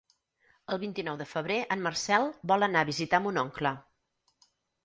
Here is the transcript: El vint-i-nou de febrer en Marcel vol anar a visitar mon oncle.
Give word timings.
El 0.75 0.79
vint-i-nou 0.83 1.19
de 1.19 1.27
febrer 1.33 1.59
en 1.75 1.85
Marcel 1.89 2.27
vol 2.53 2.69
anar 2.69 2.83
a 2.87 2.91
visitar 2.91 3.23
mon 3.27 3.39
oncle. 3.43 3.75